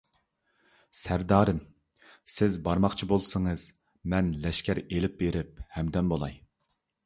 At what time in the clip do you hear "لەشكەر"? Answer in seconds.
4.47-4.85